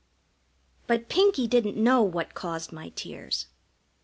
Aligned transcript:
But 0.87 1.09
Pinkie 1.09 1.45
didn't 1.45 1.77
know 1.77 2.01
what 2.01 2.33
caused 2.33 2.71
my 2.71 2.89
tears. 2.89 3.45